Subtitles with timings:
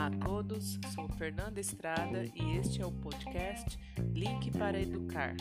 [0.00, 3.78] Olá a todos, sou Fernanda Estrada e este é o podcast
[4.14, 5.36] Link para Educar.